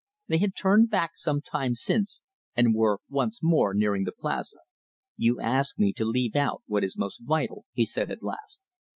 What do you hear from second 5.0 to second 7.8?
"You ask me to leave out what is most vital,"